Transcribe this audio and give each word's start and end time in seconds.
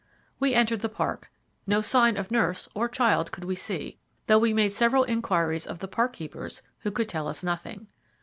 We 0.39 0.55
entered 0.55 0.79
the 0.79 0.89
park. 0.89 1.29
No 1.67 1.79
sign 1.81 2.17
of 2.17 2.31
nurse 2.31 2.67
or 2.73 2.89
child 2.89 3.31
could 3.31 3.43
we 3.45 3.55
see, 3.55 3.99
though 4.25 4.39
we 4.39 4.51
made 4.51 4.71
several 4.73 5.03
inquiries 5.03 5.67
of 5.67 5.77
the 5.77 5.87
park 5.87 6.13
keepers, 6.13 6.63
who 6.79 6.89
could 6.89 7.07
tell 7.07 7.27
us 7.27 7.43
nothing. 7.43 7.85